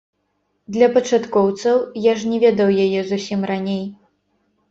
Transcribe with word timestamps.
Для 0.75 0.87
пачаткоўцаў, 0.95 1.75
я 2.05 2.13
ж 2.21 2.31
не 2.31 2.39
ведаў 2.45 2.69
яе 2.85 3.01
зусім 3.11 3.39
раней. 3.51 3.81